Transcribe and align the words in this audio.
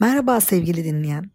Merhaba 0.00 0.40
sevgili 0.40 0.84
dinleyen. 0.84 1.30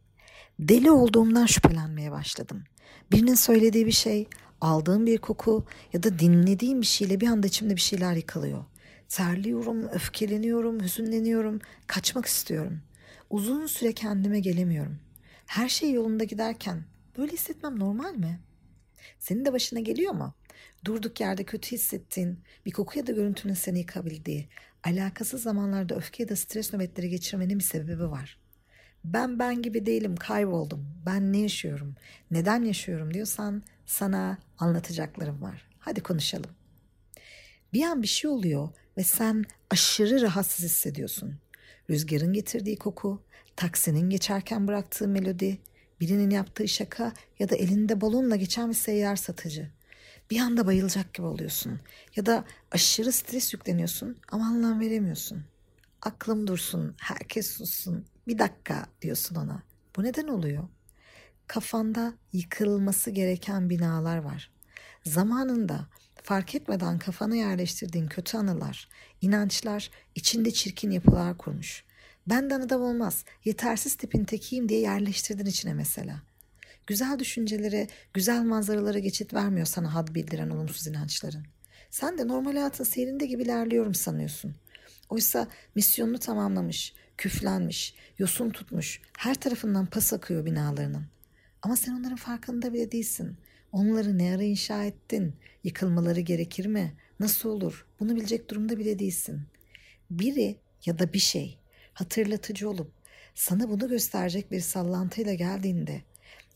Deli 0.60 0.92
olduğumdan 0.92 1.46
şüphelenmeye 1.46 2.12
başladım. 2.12 2.64
Birinin 3.12 3.36
söylediği 3.36 3.86
bir 3.86 3.92
şey, 3.92 4.28
aldığım 4.62 5.06
bir 5.06 5.18
koku 5.18 5.66
ya 5.94 6.04
da 6.04 6.20
dinlediğim 6.20 6.82
bir 6.82 6.86
şeyle 6.86 7.22
bir 7.22 7.28
anda 7.28 7.48
içimde 7.48 7.76
bir 7.76 7.82
şeyler 7.82 8.14
yıkılıyor. 8.14 8.66
Terliyorum, 9.10 9.88
öfkeleniyorum, 9.88 10.82
hüzünleniyorum, 10.82 11.60
kaçmak 11.88 12.26
istiyorum. 12.26 12.82
Uzun 13.30 13.66
süre 13.66 13.94
kendime 13.94 14.40
gelemiyorum. 14.40 15.00
Her 15.46 15.70
şey 15.70 15.92
yolunda 15.92 16.24
giderken 16.24 16.84
böyle 17.18 17.34
hissetmem 17.34 17.80
normal 17.80 18.14
mi? 18.14 18.40
Senin 19.20 19.46
de 19.46 19.54
başına 19.54 19.80
geliyor 19.80 20.14
mu? 20.14 20.34
Durduk 20.86 21.20
yerde 21.20 21.44
kötü 21.44 21.72
hissettiğin, 21.72 22.40
bir 22.66 22.72
koku 22.72 23.00
ya 23.00 23.08
da 23.08 23.12
görüntünün 23.12 23.54
seni 23.54 23.80
yıkabildiği, 23.80 24.50
alakasız 24.84 25.44
zamanlarda 25.44 25.96
öfke 25.96 26.24
ya 26.24 26.30
da 26.30 26.36
stres 26.36 26.74
nöbetleri 26.74 27.10
geçirmenin 27.10 27.60
bir 27.60 27.64
sebebi 27.64 28.12
var. 28.12 28.49
Ben 29.06 29.40
ben 29.40 29.62
gibi 29.62 29.86
değilim, 29.86 30.16
kayboldum. 30.16 30.86
Ben 31.06 31.34
ne 31.34 31.38
yaşıyorum, 31.38 31.96
neden 32.32 32.64
yaşıyorum 32.64 33.14
diyorsan 33.14 33.64
sana 33.86 34.38
anlatacaklarım 34.58 35.42
var. 35.42 35.68
Hadi 35.80 36.04
konuşalım. 36.04 36.52
Bir 37.74 37.84
an 37.84 38.02
bir 38.02 38.08
şey 38.08 38.30
oluyor 38.30 38.70
ve 38.98 39.04
sen 39.04 39.46
aşırı 39.70 40.22
rahatsız 40.22 40.66
hissediyorsun. 40.66 41.36
Rüzgarın 41.90 42.34
getirdiği 42.34 42.78
koku, 42.78 43.22
taksinin 43.56 44.10
geçerken 44.10 44.68
bıraktığı 44.68 45.08
melodi, 45.08 45.60
birinin 46.00 46.30
yaptığı 46.30 46.68
şaka 46.68 47.14
ya 47.40 47.50
da 47.50 47.56
elinde 47.56 48.02
balonla 48.02 48.36
geçen 48.36 48.70
bir 48.70 48.76
seyyar 48.76 49.16
satıcı. 49.16 49.72
Bir 50.32 50.40
anda 50.40 50.66
bayılacak 50.68 51.14
gibi 51.14 51.28
oluyorsun 51.28 51.80
ya 52.16 52.26
da 52.26 52.46
aşırı 52.72 53.12
stres 53.12 53.54
yükleniyorsun 53.54 54.18
ama 54.32 54.46
anlam 54.46 54.80
veremiyorsun. 54.80 55.44
Aklım 56.02 56.48
dursun, 56.48 56.96
herkes 57.00 57.58
sussun, 57.58 58.06
bir 58.28 58.40
dakika 58.40 58.86
diyorsun 59.02 59.36
ona. 59.36 59.64
Bu 59.96 60.04
neden 60.04 60.28
oluyor? 60.28 60.64
Kafanda 61.48 62.14
yıkılması 62.34 63.12
gereken 63.12 63.70
binalar 63.70 64.18
var. 64.18 64.52
Zamanında 65.06 65.88
fark 66.24 66.56
etmeden 66.56 67.00
kafana 67.00 67.36
yerleştirdiğin 67.36 68.08
kötü 68.08 68.38
anılar, 68.38 68.90
inançlar 69.22 69.92
içinde 70.16 70.52
çirkin 70.52 70.92
yapılar 70.92 71.38
kurmuş. 71.38 71.84
Benden 72.28 72.62
adam 72.62 72.82
olmaz, 72.82 73.26
yetersiz 73.46 73.96
tipin 73.96 74.24
tekiyim 74.24 74.70
diye 74.70 74.80
yerleştirdin 74.80 75.46
içine 75.46 75.74
mesela. 75.74 76.22
Güzel 76.88 77.20
düşüncelere, 77.20 77.88
güzel 78.14 78.44
manzaralara 78.44 79.00
geçit 79.00 79.34
vermiyor 79.34 79.66
sana 79.66 79.94
had 79.94 80.16
bildiren 80.16 80.50
olumsuz 80.50 80.88
inançların. 80.88 81.46
Sen 81.90 82.18
de 82.18 82.28
normal 82.28 82.52
hayatın 82.54 82.84
seyrinde 82.84 83.26
gibi 83.26 83.44
ilerliyorum 83.44 83.94
sanıyorsun. 83.94 84.56
Oysa 85.10 85.48
misyonunu 85.76 86.20
tamamlamış, 86.20 86.94
küflenmiş, 87.18 87.96
yosun 88.18 88.50
tutmuş, 88.50 89.02
her 89.18 89.36
tarafından 89.36 89.86
pas 89.86 90.14
akıyor 90.14 90.46
binalarının. 90.46 91.06
Ama 91.62 91.76
sen 91.76 91.92
onların 91.92 92.16
farkında 92.16 92.74
bile 92.74 92.92
değilsin. 92.92 93.38
Onları 93.72 94.18
ne 94.18 94.36
ara 94.36 94.44
inşa 94.44 94.84
ettin? 94.84 95.36
Yıkılmaları 95.64 96.20
gerekir 96.20 96.66
mi? 96.66 96.94
Nasıl 97.20 97.50
olur? 97.50 97.86
Bunu 98.00 98.16
bilecek 98.16 98.50
durumda 98.50 98.78
bile 98.78 99.00
değilsin. 99.00 99.42
Biri 100.12 100.58
ya 100.86 101.00
da 101.00 101.14
bir 101.14 101.20
şey 101.20 101.58
hatırlatıcı 101.94 102.70
olup 102.70 102.92
sana 103.36 103.70
bunu 103.70 103.90
gösterecek 103.90 104.52
bir 104.52 104.60
sallantıyla 104.60 105.34
geldiğinde 105.34 106.02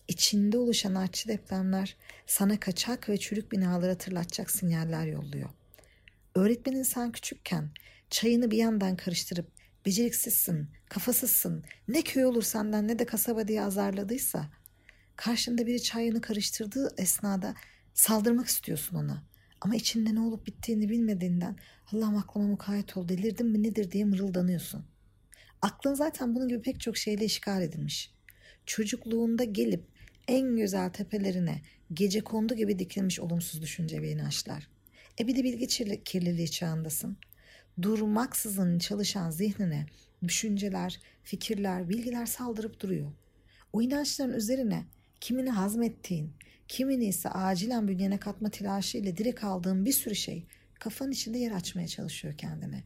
içinde 0.08 0.58
oluşan 0.58 0.96
artçı 0.96 1.30
depremler 1.30 1.98
sana 2.28 2.60
kaçak 2.60 3.10
ve 3.10 3.18
çürük 3.18 3.52
binaları 3.52 3.92
hatırlatacak 3.92 4.52
sinyaller 4.52 5.06
yolluyor. 5.06 5.50
Öğretmenin 6.36 6.84
sen 6.84 7.12
küçükken 7.12 7.70
çayını 8.14 8.52
bir 8.52 8.58
yandan 8.58 8.96
karıştırıp 8.96 9.52
beceriksizsin, 9.86 10.70
kafasızsın, 10.90 11.64
ne 11.88 12.02
köy 12.02 12.26
olur 12.26 12.44
senden 12.44 12.88
ne 12.88 13.00
de 13.00 13.06
kasaba 13.06 13.48
diye 13.48 13.64
azarladıysa 13.64 14.50
karşında 15.16 15.68
biri 15.68 15.82
çayını 15.82 16.22
karıştırdığı 16.22 16.96
esnada 16.98 17.56
saldırmak 17.94 18.48
istiyorsun 18.48 18.96
ona. 18.96 19.24
Ama 19.62 19.76
içinde 19.76 20.16
ne 20.16 20.20
olup 20.20 20.48
bittiğini 20.48 20.90
bilmediğinden 20.90 21.58
Allah'ım 21.94 22.18
aklıma 22.18 22.48
mukayyet 22.48 22.98
ol 22.98 23.08
delirdim 23.08 23.48
mi 23.48 23.64
nedir 23.64 23.92
diye 23.92 24.06
mırıldanıyorsun. 24.06 24.86
Aklın 25.62 25.94
zaten 25.94 26.36
bunun 26.36 26.48
gibi 26.48 26.62
pek 26.62 26.80
çok 26.80 26.98
şeyle 26.98 27.26
işgal 27.26 27.62
edilmiş. 27.62 28.14
Çocukluğunda 28.66 29.44
gelip 29.44 29.84
en 30.28 30.56
güzel 30.56 30.90
tepelerine 30.90 31.62
gece 31.94 32.22
kondu 32.22 32.56
gibi 32.56 32.80
dikilmiş 32.80 33.20
olumsuz 33.20 33.62
düşünce 33.62 34.02
ve 34.02 34.12
inançlar. 34.12 34.68
E 35.20 35.28
bir 35.28 35.36
de 35.36 35.44
bilgi 35.44 35.68
kirliliği 36.04 36.52
çağındasın. 36.52 37.18
Durmaksızın 37.82 38.80
çalışan 38.80 39.30
zihnine 39.30 39.86
düşünceler, 40.24 41.00
fikirler, 41.24 41.90
bilgiler 41.90 42.26
saldırıp 42.26 42.80
duruyor. 42.80 43.12
O 43.74 43.82
inançların 43.82 44.34
üzerine 44.34 44.86
kimini 45.22 45.50
hazmettiğin, 45.50 46.34
kimini 46.68 47.06
ise 47.06 47.30
acilen 47.30 47.88
bünyene 47.88 48.18
katma 48.18 48.50
telaşıyla 48.50 49.18
direkt 49.18 49.44
aldığın 49.44 49.86
bir 49.86 49.92
sürü 49.92 50.16
şey 50.16 50.48
kafanın 50.80 51.12
içinde 51.12 51.38
yer 51.38 51.52
açmaya 51.52 51.88
çalışıyor 51.88 52.38
kendine. 52.38 52.84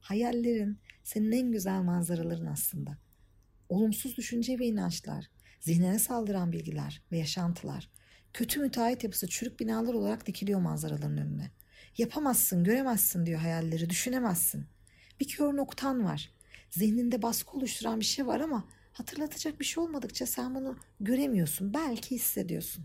Hayallerin 0.00 0.78
senin 1.04 1.32
en 1.32 1.52
güzel 1.52 1.82
manzaraların 1.82 2.46
aslında. 2.46 2.98
Olumsuz 3.68 4.16
düşünce 4.16 4.58
ve 4.58 4.66
inançlar, 4.66 5.30
zihnine 5.60 5.98
saldıran 5.98 6.52
bilgiler 6.52 7.02
ve 7.12 7.18
yaşantılar, 7.18 7.90
kötü 8.32 8.60
müteahhit 8.60 9.04
yapısı 9.04 9.28
çürük 9.28 9.60
binalar 9.60 9.94
olarak 9.94 10.26
dikiliyor 10.26 10.60
manzaraların 10.60 11.18
önüne. 11.18 11.50
Yapamazsın, 11.98 12.64
göremezsin 12.64 13.26
diyor 13.26 13.40
hayalleri, 13.40 13.90
düşünemezsin. 13.90 14.66
Bir 15.20 15.28
kör 15.28 15.56
noktan 15.56 16.04
var. 16.04 16.30
Zihninde 16.70 17.22
baskı 17.22 17.56
oluşturan 17.56 18.00
bir 18.00 18.04
şey 18.04 18.26
var 18.26 18.40
ama 18.40 18.64
hatırlatacak 18.92 19.60
bir 19.60 19.64
şey 19.64 19.84
olmadıkça 19.84 20.26
sen 20.26 20.54
bunu 20.54 20.78
göremiyorsun. 21.00 21.74
Belki 21.74 22.14
hissediyorsun. 22.14 22.84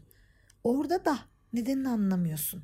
Orada 0.63 1.05
da 1.05 1.19
nedenini 1.53 1.89
anlamıyorsun. 1.89 2.63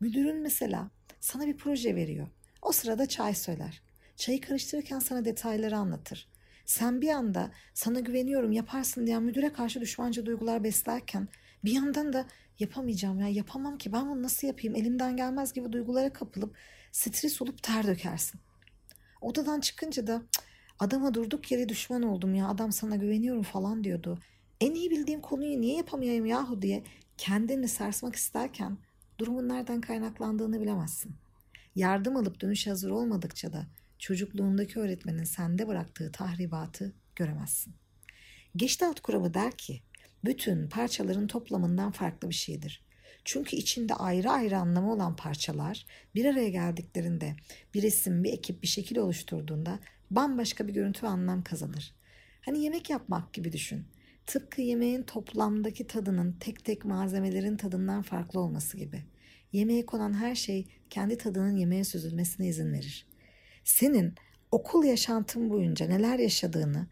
Müdürün 0.00 0.42
mesela 0.42 0.90
sana 1.20 1.46
bir 1.46 1.56
proje 1.56 1.96
veriyor. 1.96 2.28
O 2.62 2.72
sırada 2.72 3.06
çay 3.06 3.34
söyler. 3.34 3.82
Çayı 4.16 4.40
karıştırırken 4.40 4.98
sana 4.98 5.24
detayları 5.24 5.76
anlatır. 5.76 6.28
Sen 6.66 7.00
bir 7.00 7.08
anda 7.08 7.50
sana 7.74 8.00
güveniyorum 8.00 8.52
yaparsın 8.52 9.06
diyen 9.06 9.22
müdüre 9.22 9.52
karşı 9.52 9.80
düşmanca 9.80 10.26
duygular 10.26 10.64
beslerken 10.64 11.28
bir 11.64 11.72
yandan 11.72 12.12
da 12.12 12.26
yapamayacağım 12.58 13.20
ya 13.20 13.28
yapamam 13.28 13.78
ki 13.78 13.92
ben 13.92 14.08
bunu 14.08 14.22
nasıl 14.22 14.46
yapayım 14.46 14.76
elimden 14.76 15.16
gelmez 15.16 15.52
gibi 15.52 15.72
duygulara 15.72 16.12
kapılıp 16.12 16.56
stres 16.92 17.42
olup 17.42 17.62
ter 17.62 17.86
dökersin. 17.86 18.40
Odadan 19.20 19.60
çıkınca 19.60 20.06
da 20.06 20.22
adama 20.78 21.14
durduk 21.14 21.52
yere 21.52 21.68
düşman 21.68 22.02
oldum 22.02 22.34
ya 22.34 22.48
adam 22.48 22.72
sana 22.72 22.96
güveniyorum 22.96 23.42
falan 23.42 23.84
diyordu. 23.84 24.18
En 24.60 24.74
iyi 24.74 24.90
bildiğim 24.90 25.20
konuyu 25.20 25.60
niye 25.60 25.76
yapamayayım 25.76 26.26
yahu 26.26 26.62
diye 26.62 26.84
kendini 27.18 27.68
sarsmak 27.68 28.16
isterken 28.16 28.78
durumun 29.18 29.48
nereden 29.48 29.80
kaynaklandığını 29.80 30.60
bilemezsin. 30.60 31.16
Yardım 31.74 32.16
alıp 32.16 32.40
dönüş 32.40 32.66
hazır 32.66 32.90
olmadıkça 32.90 33.52
da 33.52 33.66
çocukluğundaki 33.98 34.78
öğretmenin 34.78 35.24
sende 35.24 35.68
bıraktığı 35.68 36.12
tahribatı 36.12 36.92
göremezsin. 37.16 37.74
Geçtat 38.56 39.00
kuramı 39.00 39.34
der 39.34 39.52
ki 39.52 39.82
bütün 40.24 40.68
parçaların 40.68 41.26
toplamından 41.26 41.90
farklı 41.92 42.28
bir 42.28 42.34
şeydir. 42.34 42.82
Çünkü 43.24 43.56
içinde 43.56 43.94
ayrı 43.94 44.30
ayrı 44.30 44.58
anlamı 44.58 44.92
olan 44.92 45.16
parçalar 45.16 45.86
bir 46.14 46.24
araya 46.24 46.48
geldiklerinde 46.48 47.36
bir 47.74 47.82
resim, 47.82 48.24
bir 48.24 48.32
ekip, 48.32 48.62
bir 48.62 48.68
şekil 48.68 48.96
oluşturduğunda 48.96 49.78
bambaşka 50.10 50.68
bir 50.68 50.72
görüntü 50.72 51.02
ve 51.02 51.08
anlam 51.08 51.42
kazanır. 51.42 51.94
Hani 52.40 52.62
yemek 52.62 52.90
yapmak 52.90 53.32
gibi 53.32 53.52
düşün. 53.52 53.84
Tıpkı 54.26 54.62
yemeğin 54.62 55.02
toplamdaki 55.02 55.86
tadının 55.86 56.36
tek 56.40 56.64
tek 56.64 56.84
malzemelerin 56.84 57.56
tadından 57.56 58.02
farklı 58.02 58.40
olması 58.40 58.76
gibi. 58.76 59.02
Yemeğe 59.52 59.86
konan 59.86 60.14
her 60.14 60.34
şey 60.34 60.66
kendi 60.90 61.18
tadının 61.18 61.56
yemeğe 61.56 61.84
süzülmesine 61.84 62.48
izin 62.48 62.72
verir. 62.72 63.06
Senin 63.64 64.14
okul 64.50 64.84
yaşantın 64.84 65.50
boyunca 65.50 65.86
neler 65.86 66.18
yaşadığını 66.18 66.86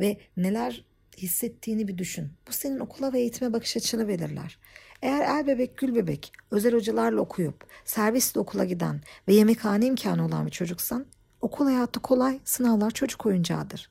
ve 0.00 0.20
neler 0.36 0.84
hissettiğini 1.18 1.88
bir 1.88 1.98
düşün. 1.98 2.32
Bu 2.48 2.52
senin 2.52 2.78
okula 2.80 3.12
ve 3.12 3.20
eğitime 3.20 3.52
bakış 3.52 3.76
açını 3.76 4.08
belirler. 4.08 4.58
Eğer 5.02 5.20
el 5.20 5.46
bebek 5.46 5.78
gül 5.78 5.94
bebek 5.94 6.32
özel 6.50 6.74
hocalarla 6.74 7.20
okuyup 7.20 7.66
servisle 7.84 8.40
okula 8.40 8.64
giden 8.64 9.00
ve 9.28 9.34
yemekhane 9.34 9.86
imkanı 9.86 10.26
olan 10.26 10.46
bir 10.46 10.50
çocuksan 10.50 11.06
okul 11.40 11.64
hayatı 11.64 12.00
kolay, 12.00 12.40
sınavlar 12.44 12.90
çocuk 12.90 13.26
oyuncağıdır. 13.26 13.90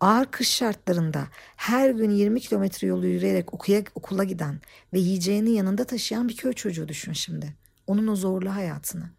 Ağır 0.00 0.26
kış 0.26 0.48
şartlarında 0.48 1.28
her 1.56 1.90
gün 1.90 2.10
20 2.10 2.40
kilometre 2.40 2.86
yolu 2.86 3.06
yürüyerek 3.06 3.54
okuya, 3.54 3.82
okula 3.94 4.24
giden 4.24 4.60
ve 4.92 4.98
yiyeceğini 4.98 5.50
yanında 5.50 5.84
taşıyan 5.84 6.28
bir 6.28 6.36
köy 6.36 6.52
çocuğu 6.52 6.88
düşün 6.88 7.12
şimdi. 7.12 7.54
Onun 7.86 8.06
o 8.06 8.16
zorlu 8.16 8.54
hayatını. 8.54 9.10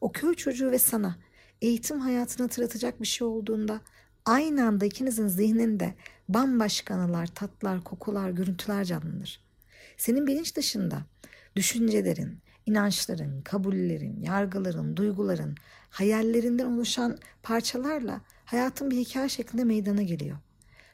O 0.00 0.12
köy 0.12 0.34
çocuğu 0.34 0.70
ve 0.70 0.78
sana 0.78 1.16
eğitim 1.62 2.00
hayatını 2.00 2.46
hatırlatacak 2.46 3.00
bir 3.00 3.06
şey 3.06 3.26
olduğunda 3.26 3.80
aynı 4.24 4.66
anda 4.66 4.84
ikinizin 4.84 5.28
zihninde 5.28 5.94
bambaşka 6.28 6.94
anılar, 6.94 7.26
tatlar, 7.26 7.84
kokular, 7.84 8.30
görüntüler 8.30 8.84
canlanır. 8.84 9.40
Senin 9.96 10.26
bilinç 10.26 10.56
dışında 10.56 11.02
düşüncelerin, 11.56 12.38
inançların, 12.66 13.42
kabullerin, 13.42 14.22
yargıların, 14.22 14.96
duyguların, 14.96 15.56
hayallerinden 15.90 16.66
oluşan 16.66 17.18
parçalarla 17.42 18.20
hayatın 18.44 18.90
bir 18.90 18.96
hikaye 18.96 19.28
şeklinde 19.28 19.64
meydana 19.64 20.02
geliyor. 20.02 20.36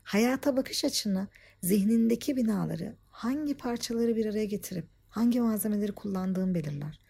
Hayata 0.02 0.56
bakış 0.56 0.84
açını, 0.84 1.28
zihnindeki 1.62 2.36
binaları, 2.36 2.96
hangi 3.10 3.56
parçaları 3.56 4.16
bir 4.16 4.26
araya 4.26 4.44
getirip 4.44 4.86
hangi 5.08 5.40
malzemeleri 5.40 5.92
kullandığın 5.92 6.54
belirler. 6.54 7.00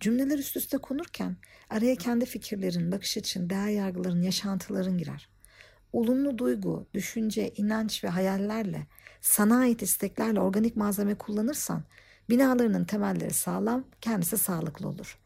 Cümleler 0.00 0.38
üst 0.38 0.56
üste 0.56 0.78
konurken 0.78 1.36
araya 1.70 1.96
kendi 1.96 2.26
fikirlerin, 2.26 2.92
bakış 2.92 3.16
açın, 3.16 3.50
değer 3.50 3.68
yargıların, 3.68 4.22
yaşantıların 4.22 4.98
girer. 4.98 5.35
Olumlu 5.96 6.38
duygu, 6.38 6.86
düşünce, 6.94 7.50
inanç 7.56 8.04
ve 8.04 8.08
hayallerle, 8.08 8.86
sana 9.20 9.58
ait 9.58 9.82
isteklerle 9.82 10.40
organik 10.40 10.76
malzeme 10.76 11.14
kullanırsan 11.14 11.82
binalarının 12.30 12.84
temelleri 12.84 13.34
sağlam, 13.34 13.84
kendisi 14.00 14.38
sağlıklı 14.38 14.88
olur. 14.88 15.18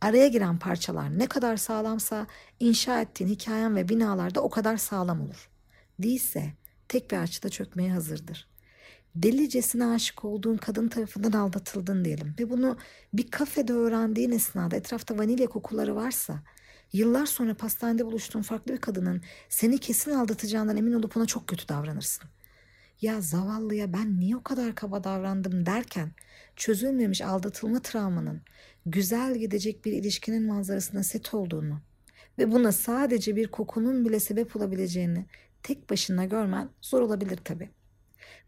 Araya 0.00 0.28
giren 0.28 0.58
parçalar 0.58 1.18
ne 1.18 1.26
kadar 1.26 1.56
sağlamsa 1.56 2.26
inşa 2.60 3.00
ettiğin 3.00 3.30
hikayen 3.30 3.76
ve 3.76 3.88
binalar 3.88 4.34
da 4.34 4.40
o 4.40 4.50
kadar 4.50 4.76
sağlam 4.76 5.20
olur. 5.20 5.50
Değilse 5.98 6.52
tek 6.88 7.10
bir 7.10 7.16
açıda 7.16 7.48
çökmeye 7.48 7.92
hazırdır. 7.92 8.48
Delicesine 9.14 9.86
aşık 9.86 10.24
olduğun 10.24 10.56
kadın 10.56 10.88
tarafından 10.88 11.32
aldatıldın 11.32 12.04
diyelim 12.04 12.34
ve 12.38 12.50
bunu 12.50 12.76
bir 13.12 13.30
kafede 13.30 13.72
öğrendiğin 13.72 14.30
esnada 14.30 14.76
etrafta 14.76 15.18
vanilya 15.18 15.46
kokuları 15.46 15.96
varsa 15.96 16.42
yıllar 16.92 17.26
sonra 17.26 17.54
pastanede 17.54 18.06
buluştuğun 18.06 18.42
farklı 18.42 18.72
bir 18.72 18.80
kadının 18.80 19.22
seni 19.48 19.78
kesin 19.78 20.10
aldatacağından 20.10 20.76
emin 20.76 20.92
olup 20.92 21.16
ona 21.16 21.26
çok 21.26 21.48
kötü 21.48 21.68
davranırsın. 21.68 22.24
Ya 23.00 23.20
zavallıya 23.20 23.92
ben 23.92 24.20
niye 24.20 24.36
o 24.36 24.42
kadar 24.42 24.74
kaba 24.74 25.04
davrandım 25.04 25.66
derken 25.66 26.12
çözülmemiş 26.56 27.22
aldatılma 27.22 27.82
travmanın 27.82 28.42
güzel 28.86 29.36
gidecek 29.36 29.84
bir 29.84 29.92
ilişkinin 29.92 30.46
manzarasına 30.46 31.02
set 31.02 31.34
olduğunu 31.34 31.80
ve 32.38 32.52
buna 32.52 32.72
sadece 32.72 33.36
bir 33.36 33.46
kokunun 33.48 34.04
bile 34.04 34.20
sebep 34.20 34.56
olabileceğini 34.56 35.26
tek 35.62 35.90
başına 35.90 36.24
görmen 36.24 36.68
zor 36.80 37.00
olabilir 37.00 37.38
tabii. 37.44 37.70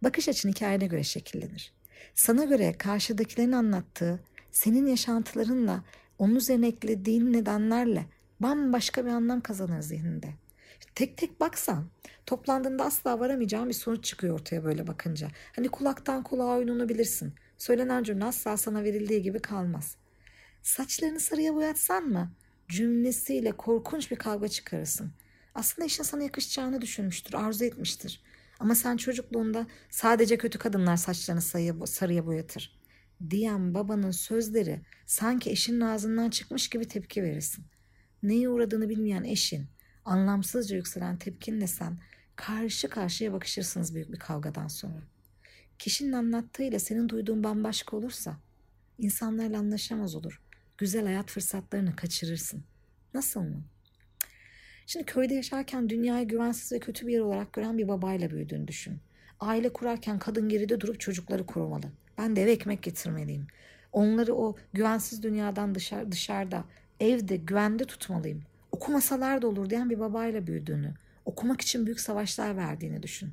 Bakış 0.03 0.29
açın 0.29 0.49
hikayene 0.49 0.87
göre 0.87 1.03
şekillenir. 1.03 1.73
Sana 2.15 2.45
göre 2.45 2.75
karşıdakilerin 2.79 3.53
anlattığı, 3.53 4.21
senin 4.51 4.87
yaşantılarınla, 4.87 5.85
onun 6.19 6.35
üzerine 6.35 6.69
eklediğin 6.69 7.33
nedenlerle 7.33 8.07
bambaşka 8.45 9.05
bir 9.05 9.11
anlam 9.11 9.41
kazanır 9.41 9.81
zihninde. 9.81 10.35
Tek 10.95 11.17
tek 11.17 11.41
baksan 11.41 11.87
toplandığında 12.27 12.85
asla 12.85 13.21
varamayacağın 13.21 13.69
bir 13.69 13.75
sonuç 13.75 14.05
çıkıyor 14.05 14.35
ortaya 14.35 14.65
böyle 14.65 14.87
bakınca. 14.87 15.29
Hani 15.57 15.69
kulaktan 15.69 16.23
kulağa 16.23 16.57
oyununu 16.57 16.89
bilirsin. 16.89 17.35
Söylenen 17.59 18.03
cümle 18.03 18.25
asla 18.25 18.57
sana 18.57 18.85
verildiği 18.85 19.23
gibi 19.23 19.39
kalmaz. 19.39 19.97
Saçlarını 20.63 21.21
sarıya 21.21 21.55
boyatsan 21.55 22.05
mı? 22.05 22.33
Cümlesiyle 22.69 23.53
korkunç 23.53 24.11
bir 24.11 24.17
kavga 24.17 24.49
çıkarırsın. 24.49 25.13
Aslında 25.55 25.87
işin 25.87 26.03
sana 26.03 26.23
yakışacağını 26.23 26.81
düşünmüştür, 26.81 27.35
arzu 27.35 27.65
etmiştir. 27.65 28.23
Ama 28.61 28.75
sen 28.75 28.97
çocukluğunda 28.97 29.67
sadece 29.91 30.39
kötü 30.39 30.59
kadınlar 30.59 30.97
saçlarını 30.97 31.43
sarıya, 31.43 31.87
sarıya 31.87 32.27
boyatır. 32.27 32.81
Diyen 33.31 33.75
babanın 33.75 34.11
sözleri 34.11 34.81
sanki 35.07 35.51
eşinin 35.51 35.81
ağzından 35.81 36.31
çıkmış 36.31 36.69
gibi 36.69 36.89
tepki 36.89 37.23
verirsin. 37.23 37.65
Neye 38.25 38.49
uğradığını 38.49 38.89
bilmeyen 38.89 39.25
eşin, 39.25 39.67
anlamsızca 40.05 40.77
yükselen 40.77 41.17
tepkinle 41.17 41.67
sen 41.67 41.99
karşı 42.37 42.89
karşıya 42.89 43.33
bakışırsınız 43.33 43.95
büyük 43.95 44.13
bir 44.13 44.19
kavgadan 44.19 44.69
sonra. 44.69 45.03
Kişinin 45.79 46.13
anlattığıyla 46.13 46.79
senin 46.79 47.09
duyduğun 47.09 47.45
bambaşka 47.45 47.97
olursa 47.97 48.37
insanlarla 48.99 49.59
anlaşamaz 49.59 50.15
olur. 50.15 50.41
Güzel 50.79 51.05
hayat 51.05 51.31
fırsatlarını 51.31 51.97
kaçırırsın. 51.97 52.65
Nasıl 53.15 53.41
mı? 53.41 53.63
Şimdi 54.87 55.07
köyde 55.07 55.35
yaşarken 55.35 55.91
dünyayı 55.91 56.29
güvensiz 56.29 56.73
ve 56.73 56.79
kötü 56.79 57.07
bir 57.07 57.13
yer 57.13 57.21
olarak 57.21 57.53
gören 57.53 57.79
bir 57.79 57.89
babayla 57.89 58.31
büyüdüğünü 58.31 58.69
düşün. 58.69 58.99
Aile 59.41 59.73
kurarken 59.73 60.19
kadın 60.19 60.49
geride 60.49 60.81
durup 60.81 61.01
çocukları 61.01 61.47
korumalı. 61.47 61.87
Ben 62.19 62.37
de 62.37 62.43
eve 62.43 62.53
ekmek 62.53 62.83
getirmeliyim. 62.83 63.47
Onları 63.93 64.35
o 64.35 64.57
güvensiz 64.73 65.23
dünyadan 65.23 65.75
dışarı, 65.75 66.13
dışarıda, 66.13 66.65
evde, 67.05 67.37
güvende 67.37 67.85
tutmalıyım. 67.85 68.43
Okumasalar 68.73 69.43
da 69.43 69.47
olur 69.47 69.71
diyen 69.71 69.91
bir 69.91 70.01
babayla 70.01 70.47
büyüdüğünü, 70.47 70.95
okumak 71.25 71.61
için 71.61 71.87
büyük 71.87 72.01
savaşlar 72.01 72.57
verdiğini 72.57 73.03
düşün. 73.03 73.33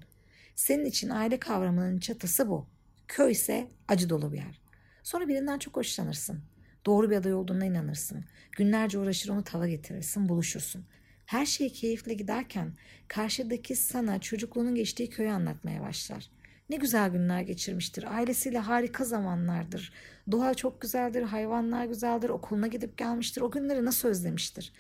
Senin 0.56 0.86
için 0.86 1.10
aile 1.10 1.40
kavramının 1.40 2.00
çatısı 2.00 2.50
bu. 2.50 2.68
Köy 3.08 3.32
ise 3.32 3.68
acı 3.88 4.10
dolu 4.10 4.32
bir 4.32 4.38
yer. 4.38 4.62
Sonra 5.04 5.28
birinden 5.28 5.60
çok 5.60 5.76
hoşlanırsın. 5.76 6.40
Doğru 6.86 7.10
bir 7.10 7.16
aday 7.16 7.34
olduğuna 7.34 7.66
inanırsın. 7.66 8.26
Günlerce 8.52 9.00
uğraşır 9.00 9.30
onu 9.30 9.44
tava 9.44 9.68
getirirsin, 9.68 10.30
buluşursun. 10.30 10.86
Her 11.26 11.46
şey 11.46 11.74
keyifle 11.74 12.14
giderken 12.14 12.74
karşıdaki 13.08 13.76
sana 13.76 14.22
çocukluğunun 14.22 14.76
geçtiği 14.76 15.10
köyü 15.10 15.32
anlatmaya 15.32 15.82
başlar. 15.82 16.30
Ne 16.72 16.78
güzel 16.78 17.10
günler 17.10 17.42
geçirmiştir. 17.42 18.16
Ailesiyle 18.16 18.60
harika 18.60 19.04
zamanlardır. 19.06 19.94
Doğa 20.32 20.54
çok 20.54 20.82
güzeldir, 20.82 21.24
hayvanlar 21.24 21.86
güzeldir, 21.86 22.30
okuluna 22.30 22.68
gidip 22.68 22.98
gelmiştir. 22.98 23.42
O 23.42 23.52
günleri 23.52 23.86
nasıl 23.86 24.08
özlemiştir. 24.08 24.74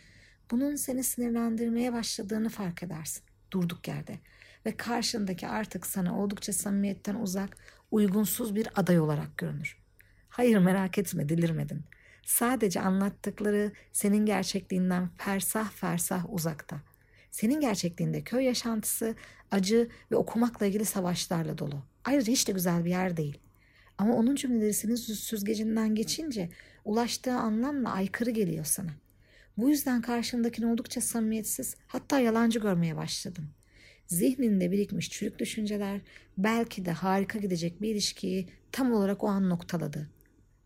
Bunun 0.52 0.76
seni 0.76 1.04
sinirlendirmeye 1.04 1.94
başladığını 1.94 2.50
fark 2.50 2.84
edersin. 2.84 3.24
Durduk 3.52 3.88
yerde. 3.88 4.20
Ve 4.66 4.78
karşındaki 4.78 5.48
artık 5.48 5.86
sana 5.86 6.20
oldukça 6.20 6.54
samimiyetten 6.54 7.16
uzak, 7.16 7.58
uygunsuz 7.92 8.56
bir 8.56 8.68
aday 8.76 9.00
olarak 9.00 9.38
görünür. 9.38 9.78
Hayır 10.30 10.58
merak 10.58 10.98
etme 10.98 11.30
delirmedin. 11.30 11.84
Sadece 12.26 12.82
anlattıkları 12.82 13.72
senin 13.92 14.26
gerçekliğinden 14.26 15.10
fersah 15.18 15.72
fersah 15.72 16.34
uzakta. 16.34 16.82
Senin 17.32 17.60
gerçekliğinde 17.60 18.22
köy 18.22 18.44
yaşantısı, 18.44 19.16
acı 19.52 19.90
ve 20.12 20.16
okumakla 20.16 20.66
ilgili 20.66 20.86
savaşlarla 20.86 21.58
dolu. 21.58 21.84
Ayrıca 22.06 22.34
hiç 22.34 22.48
de 22.48 22.52
güzel 22.52 22.86
bir 22.86 22.90
yer 22.90 23.18
değil. 23.18 23.38
Ama 23.98 24.16
onun 24.16 24.36
cümleleri 24.36 24.74
senin 24.74 24.96
süzgecinden 24.96 25.96
geçince 25.96 26.50
ulaştığı 26.86 27.34
anlamla 27.34 27.92
aykırı 27.92 28.30
geliyor 28.30 28.66
sana. 28.66 28.92
Bu 29.58 29.70
yüzden 29.70 30.02
karşındakini 30.02 30.66
oldukça 30.66 31.02
samimiyetsiz 31.02 31.76
hatta 31.88 32.20
yalancı 32.20 32.60
görmeye 32.60 32.96
başladın. 32.96 33.46
Zihninde 34.08 34.72
birikmiş 34.72 35.10
çürük 35.10 35.40
düşünceler 35.40 36.02
belki 36.38 36.86
de 36.86 36.92
harika 36.92 37.40
gidecek 37.40 37.82
bir 37.82 37.90
ilişkiyi 37.90 38.50
tam 38.72 38.94
olarak 38.94 39.24
o 39.24 39.28
an 39.28 39.50
noktaladı 39.50 40.10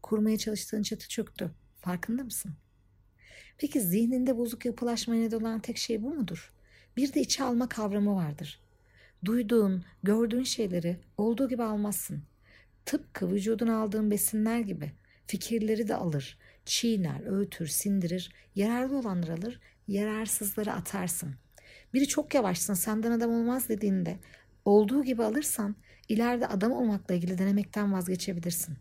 kurmaya 0.06 0.38
çalıştığın 0.38 0.82
çatı 0.82 1.10
çöktü. 1.10 1.52
Farkında 1.82 2.24
mısın? 2.24 2.52
Peki 3.58 3.82
zihninde 3.82 4.38
bozuk 4.38 4.66
yapılaşmaya 4.66 5.22
neden 5.22 5.40
olan 5.40 5.60
tek 5.60 5.78
şey 5.78 6.04
bu 6.04 6.14
mudur? 6.14 6.54
Bir 6.98 7.14
de 7.14 7.22
içe 7.22 7.44
alma 7.44 7.70
kavramı 7.70 8.16
vardır. 8.16 8.60
Duyduğun, 9.26 9.84
gördüğün 10.04 10.44
şeyleri 10.44 11.00
olduğu 11.18 11.50
gibi 11.50 11.64
almazsın. 11.64 12.24
Tıpkı 12.86 13.32
vücudun 13.32 13.68
aldığın 13.68 14.12
besinler 14.12 14.60
gibi 14.60 14.92
fikirleri 15.28 15.88
de 15.88 15.96
alır, 15.96 16.38
çiğner, 16.66 17.22
öğütür, 17.26 17.68
sindirir, 17.68 18.34
yararlı 18.56 18.98
olanları 18.98 19.34
alır, 19.34 19.60
yararsızları 19.88 20.74
atarsın. 20.74 21.36
Biri 21.94 22.08
çok 22.08 22.34
yavaşsın, 22.34 22.74
senden 22.74 23.12
adam 23.12 23.32
olmaz 23.32 23.70
dediğinde 23.70 24.20
olduğu 24.66 25.04
gibi 25.04 25.24
alırsan 25.24 25.76
ileride 26.10 26.48
adam 26.48 26.72
olmakla 26.72 27.16
ilgili 27.16 27.38
denemekten 27.38 27.94
vazgeçebilirsin. 27.94 28.78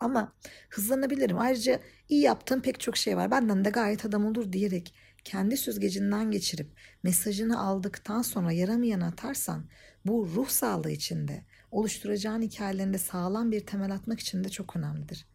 Ama 0.00 0.32
hızlanabilirim. 0.70 1.38
Ayrıca 1.38 1.80
iyi 2.08 2.20
yaptığım 2.20 2.62
pek 2.62 2.80
çok 2.80 2.96
şey 2.96 3.16
var. 3.16 3.30
Benden 3.30 3.64
de 3.64 3.70
gayet 3.70 4.04
adam 4.04 4.26
olur 4.26 4.52
diyerek 4.52 4.94
kendi 5.28 5.56
süzgecinden 5.56 6.30
geçirip 6.30 6.70
mesajını 7.02 7.60
aldıktan 7.60 8.22
sonra 8.22 8.52
yaramayanı 8.52 9.06
atarsan 9.06 9.66
bu 10.06 10.28
ruh 10.34 10.48
sağlığı 10.48 10.90
içinde 10.90 11.44
oluşturacağın 11.70 12.42
hikayelerinde 12.42 12.98
sağlam 12.98 13.52
bir 13.52 13.66
temel 13.66 13.92
atmak 13.92 14.20
için 14.20 14.44
de 14.44 14.48
çok 14.48 14.76
önemlidir. 14.76 15.26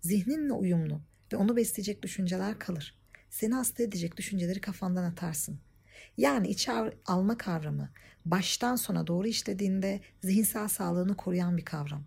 Zihninle 0.00 0.52
uyumlu 0.52 1.00
ve 1.32 1.36
onu 1.36 1.56
besleyecek 1.56 2.02
düşünceler 2.02 2.58
kalır. 2.58 2.98
Seni 3.30 3.54
hasta 3.54 3.82
edecek 3.82 4.16
düşünceleri 4.16 4.60
kafandan 4.60 5.04
atarsın. 5.04 5.60
Yani 6.16 6.48
içe 6.48 6.72
alma 7.06 7.38
kavramı 7.38 7.90
baştan 8.24 8.76
sona 8.76 9.06
doğru 9.06 9.26
işlediğinde 9.26 10.00
zihinsel 10.22 10.68
sağlığını 10.68 11.16
koruyan 11.16 11.56
bir 11.56 11.64
kavram 11.64 12.04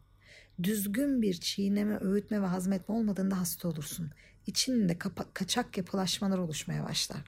düzgün 0.64 1.22
bir 1.22 1.34
çiğneme, 1.34 1.98
öğütme 2.02 2.42
ve 2.42 2.46
hazmetme 2.46 2.96
olmadığında 2.96 3.40
hasta 3.40 3.68
olursun. 3.68 4.12
İçinde 4.48 4.98
kapa- 4.98 5.34
kaçak 5.34 5.78
yapılaşmalar 5.78 6.38
oluşmaya 6.38 6.84
başlar. 6.84 7.22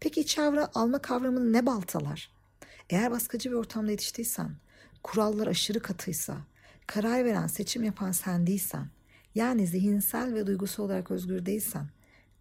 Peki 0.00 0.20
iç 0.20 0.38
avra 0.38 0.70
alma 0.74 0.98
kavramını 0.98 1.52
ne 1.52 1.66
baltalar? 1.66 2.30
Eğer 2.90 3.10
baskıcı 3.10 3.50
bir 3.50 3.54
ortamda 3.54 3.90
yetiştiysen, 3.90 4.56
kurallar 5.02 5.46
aşırı 5.46 5.80
katıysa, 5.80 6.36
karar 6.86 7.24
veren, 7.24 7.46
seçim 7.46 7.84
yapan 7.84 8.12
sen 8.12 8.46
değilsen, 8.46 8.88
yani 9.34 9.66
zihinsel 9.66 10.34
ve 10.34 10.46
duygusal 10.46 10.84
olarak 10.84 11.10
özgür 11.10 11.46
değilsen, 11.46 11.88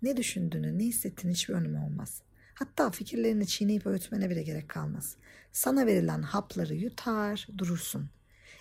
ne 0.01 0.17
düşündüğünü, 0.17 0.79
ne 0.79 0.83
hissettiğini 0.83 1.33
hiçbir 1.33 1.53
önemi 1.53 1.79
olmaz. 1.79 2.21
Hatta 2.53 2.91
fikirlerini 2.91 3.47
çiğneyip 3.47 3.85
öğütmene 3.85 4.29
bile 4.29 4.43
gerek 4.43 4.69
kalmaz. 4.69 5.15
Sana 5.51 5.85
verilen 5.85 6.21
hapları 6.21 6.75
yutar, 6.75 7.47
durursun. 7.57 8.09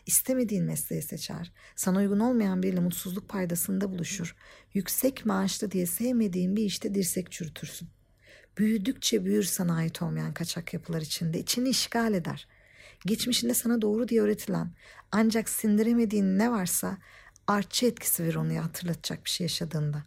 İstemediğin 0.06 0.64
mesleği 0.64 1.02
seçer. 1.02 1.52
Sana 1.76 1.98
uygun 1.98 2.20
olmayan 2.20 2.62
biriyle 2.62 2.80
mutsuzluk 2.80 3.28
paydasında 3.28 3.92
buluşur. 3.92 4.36
Yüksek 4.74 5.26
maaşlı 5.26 5.70
diye 5.70 5.86
sevmediğin 5.86 6.56
bir 6.56 6.64
işte 6.64 6.94
dirsek 6.94 7.32
çürütürsün. 7.32 7.88
Büyüdükçe 8.58 9.24
büyür 9.24 9.42
sana 9.42 9.76
ait 9.76 10.02
olmayan 10.02 10.34
kaçak 10.34 10.74
yapılar 10.74 11.00
içinde. 11.00 11.38
içini 11.38 11.68
işgal 11.68 12.14
eder. 12.14 12.48
Geçmişinde 13.06 13.54
sana 13.54 13.82
doğru 13.82 14.08
diye 14.08 14.22
öğretilen 14.22 14.72
ancak 15.12 15.48
sindiremediğin 15.48 16.38
ne 16.38 16.50
varsa 16.50 16.98
artçı 17.46 17.86
etkisi 17.86 18.24
verir 18.24 18.34
onu 18.34 18.64
hatırlatacak 18.64 19.24
bir 19.24 19.30
şey 19.30 19.44
yaşadığında. 19.44 20.02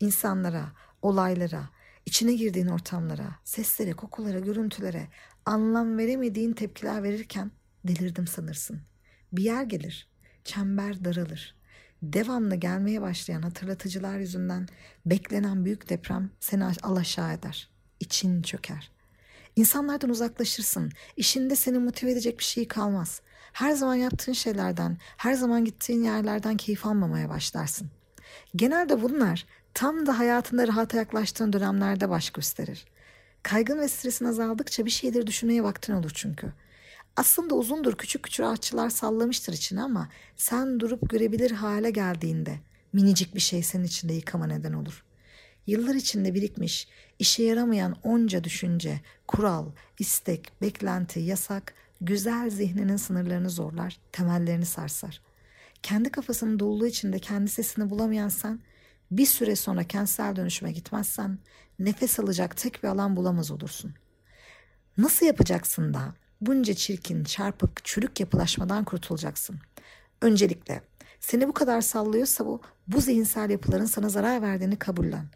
İnsanlara, 0.00 0.72
olaylara, 1.02 1.70
içine 2.06 2.34
girdiğin 2.34 2.66
ortamlara, 2.66 3.36
seslere, 3.44 3.92
kokulara, 3.92 4.38
görüntülere 4.38 5.08
anlam 5.46 5.98
veremediğin 5.98 6.52
tepkiler 6.52 7.02
verirken 7.02 7.50
delirdim 7.84 8.26
sanırsın. 8.26 8.91
Bir 9.32 9.42
yer 9.42 9.62
gelir, 9.62 10.08
çember 10.44 11.04
daralır. 11.04 11.54
Devamlı 12.02 12.54
gelmeye 12.54 13.02
başlayan 13.02 13.42
hatırlatıcılar 13.42 14.18
yüzünden 14.18 14.68
beklenen 15.06 15.64
büyük 15.64 15.88
deprem 15.88 16.30
seni 16.40 16.64
al 16.64 16.96
aşağı 16.96 17.32
eder. 17.32 17.70
İçin 18.00 18.42
çöker. 18.42 18.90
İnsanlardan 19.56 20.10
uzaklaşırsın. 20.10 20.92
İşinde 21.16 21.56
seni 21.56 21.78
motive 21.78 22.10
edecek 22.10 22.38
bir 22.38 22.44
şey 22.44 22.68
kalmaz. 22.68 23.20
Her 23.52 23.72
zaman 23.72 23.94
yaptığın 23.94 24.32
şeylerden, 24.32 24.98
her 25.16 25.34
zaman 25.34 25.64
gittiğin 25.64 26.02
yerlerden 26.02 26.56
keyif 26.56 26.86
almamaya 26.86 27.28
başlarsın. 27.28 27.90
Genelde 28.56 29.02
bunlar 29.02 29.46
tam 29.74 30.06
da 30.06 30.18
hayatında 30.18 30.68
rahata 30.68 30.96
yaklaştığın 30.96 31.52
dönemlerde 31.52 32.10
baş 32.10 32.30
gösterir. 32.30 32.84
Kaygın 33.42 33.78
ve 33.78 33.88
stresin 33.88 34.24
azaldıkça 34.24 34.84
bir 34.84 34.90
şeyleri 34.90 35.26
düşünmeye 35.26 35.62
vaktin 35.62 35.92
olur 35.92 36.10
çünkü. 36.14 36.52
Aslında 37.16 37.54
uzundur 37.54 37.96
küçük 37.96 38.22
küçük 38.22 38.46
ağaççılar 38.46 38.90
sallamıştır 38.90 39.52
içine 39.52 39.82
ama 39.82 40.08
sen 40.36 40.80
durup 40.80 41.10
görebilir 41.10 41.50
hale 41.50 41.90
geldiğinde 41.90 42.60
minicik 42.92 43.34
bir 43.34 43.40
şey 43.40 43.62
senin 43.62 43.84
içinde 43.84 44.12
yıkama 44.12 44.46
neden 44.46 44.72
olur. 44.72 45.04
Yıllar 45.66 45.94
içinde 45.94 46.34
birikmiş, 46.34 46.88
işe 47.18 47.42
yaramayan 47.42 47.96
onca 48.02 48.44
düşünce, 48.44 49.00
kural, 49.26 49.66
istek, 49.98 50.52
beklenti, 50.62 51.20
yasak, 51.20 51.74
güzel 52.00 52.50
zihninin 52.50 52.96
sınırlarını 52.96 53.50
zorlar, 53.50 53.98
temellerini 54.12 54.66
sarsar. 54.66 55.20
Kendi 55.82 56.10
kafasının 56.10 56.58
doluluğu 56.58 56.86
içinde 56.86 57.18
kendi 57.18 57.50
sesini 57.50 57.90
bulamayan 57.90 58.28
sen, 58.28 58.60
bir 59.10 59.26
süre 59.26 59.56
sonra 59.56 59.84
kentsel 59.84 60.36
dönüşüme 60.36 60.72
gitmezsen 60.72 61.38
nefes 61.78 62.20
alacak 62.20 62.56
tek 62.56 62.82
bir 62.82 62.88
alan 62.88 63.16
bulamaz 63.16 63.50
olursun. 63.50 63.94
Nasıl 64.98 65.26
yapacaksın 65.26 65.94
da 65.94 66.14
bunca 66.46 66.74
çirkin, 66.74 67.24
çarpık, 67.24 67.84
çürük 67.84 68.20
yapılaşmadan 68.20 68.84
kurtulacaksın? 68.84 69.60
Öncelikle 70.20 70.82
seni 71.20 71.48
bu 71.48 71.52
kadar 71.52 71.80
sallıyorsa 71.80 72.46
bu, 72.46 72.60
bu 72.86 73.00
zihinsel 73.00 73.50
yapıların 73.50 73.84
sana 73.84 74.08
zarar 74.08 74.42
verdiğini 74.42 74.76
kabullen. 74.76 75.26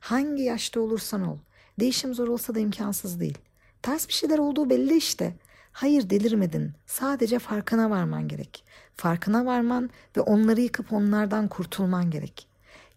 Hangi 0.00 0.42
yaşta 0.42 0.80
olursan 0.80 1.28
ol. 1.28 1.38
Değişim 1.80 2.14
zor 2.14 2.28
olsa 2.28 2.54
da 2.54 2.58
imkansız 2.58 3.20
değil. 3.20 3.38
Ters 3.82 4.08
bir 4.08 4.12
şeyler 4.12 4.38
olduğu 4.38 4.70
belli 4.70 4.96
işte. 4.96 5.36
Hayır 5.72 6.10
delirmedin. 6.10 6.72
Sadece 6.86 7.38
farkına 7.38 7.90
varman 7.90 8.28
gerek. 8.28 8.64
Farkına 8.96 9.46
varman 9.46 9.90
ve 10.16 10.20
onları 10.20 10.60
yıkıp 10.60 10.92
onlardan 10.92 11.48
kurtulman 11.48 12.10
gerek. 12.10 12.48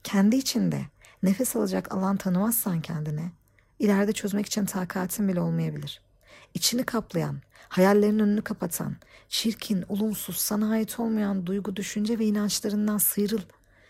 Kendi 0.04 0.36
içinde 0.36 0.82
nefes 1.24 1.56
alacak 1.56 1.94
alan 1.94 2.18
tanımazsan 2.18 2.82
kendine, 2.82 3.32
ileride 3.80 4.14
çözmek 4.14 4.46
için 4.46 4.66
takatin 4.66 5.28
bile 5.28 5.42
olmayabilir. 5.42 6.05
İçini 6.54 6.84
kaplayan, 6.84 7.42
hayallerinin 7.70 8.20
önünü 8.20 8.42
kapatan, 8.42 8.96
çirkin, 9.30 9.86
olumsuz, 9.90 10.38
sana 10.38 10.72
ait 10.72 11.00
olmayan 11.00 11.46
duygu, 11.46 11.76
düşünce 11.76 12.20
ve 12.20 12.26
inançlarından 12.26 12.98
sıyrıl. 12.98 13.42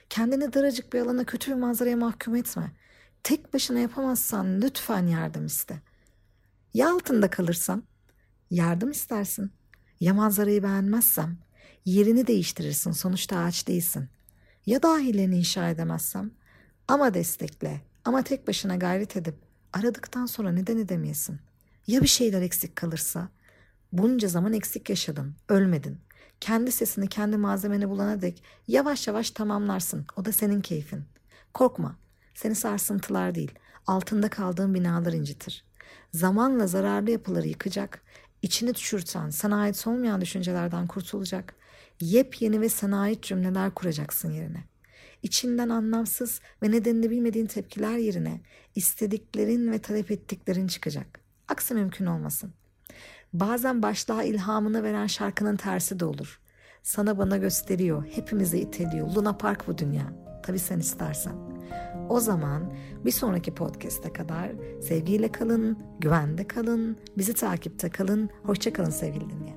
Kendini 0.09 0.53
daracık 0.53 0.93
bir 0.93 0.99
alana 0.99 1.23
kötü 1.23 1.51
bir 1.51 1.55
manzaraya 1.55 1.97
mahkum 1.97 2.35
etme. 2.35 2.71
Tek 3.23 3.53
başına 3.53 3.79
yapamazsan 3.79 4.61
lütfen 4.61 5.07
yardım 5.07 5.45
iste. 5.45 5.81
Ya 6.73 6.93
altında 6.93 7.29
kalırsan? 7.29 7.83
Yardım 8.49 8.91
istersin. 8.91 9.51
Ya 9.99 10.13
manzarayı 10.13 10.63
beğenmezsem? 10.63 11.37
Yerini 11.85 12.27
değiştirirsin 12.27 12.91
sonuçta 12.91 13.37
ağaç 13.37 13.67
değilsin. 13.67 14.09
Ya 14.65 14.83
dahillerini 14.83 15.37
inşa 15.37 15.69
edemezsem? 15.69 16.31
Ama 16.87 17.13
destekle, 17.13 17.81
ama 18.05 18.23
tek 18.23 18.47
başına 18.47 18.75
gayret 18.75 19.17
edip 19.17 19.35
aradıktan 19.73 20.25
sonra 20.25 20.51
neden 20.51 20.77
edemeyesin? 20.77 21.39
Ya 21.87 22.01
bir 22.01 22.07
şeyler 22.07 22.41
eksik 22.41 22.75
kalırsa? 22.75 23.29
Bunca 23.91 24.27
zaman 24.27 24.53
eksik 24.53 24.89
yaşadın, 24.89 25.35
ölmedin. 25.49 25.97
Kendi 26.39 26.71
sesini, 26.71 27.07
kendi 27.07 27.37
malzemeni 27.37 27.89
bulana 27.89 28.21
dek 28.21 28.43
yavaş 28.67 29.07
yavaş 29.07 29.31
tamamlarsın. 29.31 30.05
O 30.17 30.25
da 30.25 30.31
senin 30.31 30.61
keyfin. 30.61 31.03
Korkma, 31.53 31.95
seni 32.35 32.55
sarsıntılar 32.55 33.35
değil, 33.35 33.51
altında 33.87 34.29
kaldığın 34.29 34.73
binalar 34.73 35.13
incitir. 35.13 35.65
Zamanla 36.13 36.67
zararlı 36.67 37.11
yapıları 37.11 37.47
yıkacak, 37.47 38.01
içini 38.41 38.75
düşürten, 38.75 39.29
sana 39.29 39.61
ait 39.61 39.87
olmayan 39.87 40.21
düşüncelerden 40.21 40.87
kurtulacak, 40.87 41.55
yepyeni 41.99 42.61
ve 42.61 42.69
sana 42.69 43.01
ait 43.01 43.23
cümleler 43.23 43.71
kuracaksın 43.71 44.31
yerine. 44.31 44.63
İçinden 45.23 45.69
anlamsız 45.69 46.41
ve 46.63 46.71
nedenini 46.71 47.09
bilmediğin 47.09 47.45
tepkiler 47.45 47.97
yerine 47.97 48.41
istediklerin 48.75 49.71
ve 49.71 49.79
talep 49.79 50.11
ettiklerin 50.11 50.67
çıkacak. 50.67 51.24
Aksi 51.47 51.73
mümkün 51.73 52.05
olmasın. 52.05 52.53
Bazen 53.33 53.81
başlığa 53.81 54.23
ilhamını 54.23 54.83
veren 54.83 55.07
şarkının 55.07 55.55
tersi 55.55 55.99
de 55.99 56.05
olur. 56.05 56.39
Sana 56.83 57.17
bana 57.17 57.37
gösteriyor, 57.37 58.05
hepimizi 58.11 58.59
iteliyor. 58.59 59.07
Luna 59.15 59.37
Park 59.37 59.67
bu 59.67 59.77
dünya. 59.77 60.13
Tabii 60.43 60.59
sen 60.59 60.79
istersen. 60.79 61.35
O 62.09 62.19
zaman 62.19 62.73
bir 63.05 63.11
sonraki 63.11 63.53
podcast'e 63.53 64.13
kadar 64.13 64.51
sevgiyle 64.81 65.31
kalın, 65.31 65.79
güvende 65.99 66.47
kalın, 66.47 66.97
bizi 67.17 67.33
takipte 67.33 67.89
kalın. 67.89 68.29
Hoşça 68.43 68.73
kalın 68.73 68.89
sevgili 68.89 69.29
dinleyen. 69.29 69.54